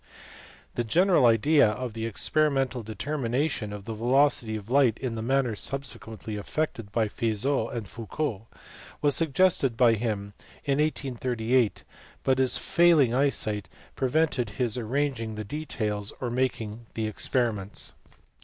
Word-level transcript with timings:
The 0.73 0.83
general 0.83 1.27
idea 1.27 1.69
of 1.69 1.93
the 1.93 2.07
experimental 2.07 2.81
determination 2.81 3.71
of 3.71 3.85
the 3.85 3.93
velocity 3.93 4.55
of 4.55 4.71
light 4.71 4.97
in 4.97 5.13
the 5.13 5.21
manner 5.21 5.55
subsequently 5.55 6.37
effected 6.37 6.91
by 6.91 7.07
Fizeau 7.07 7.67
and 7.69 7.87
Foucault 7.87 8.47
was 9.03 9.15
suggested 9.15 9.77
by 9.77 9.93
him 9.93 10.33
in 10.65 10.79
1838, 10.79 11.83
but 12.23 12.39
his 12.39 12.57
failing 12.57 13.13
eyesight 13.13 13.69
pre 13.95 14.09
vented 14.09 14.49
his 14.57 14.75
arranging 14.75 15.35
the 15.35 15.43
details 15.43 16.11
or 16.19 16.31
making 16.31 16.87
the 16.95 17.05
experiments. 17.05 17.93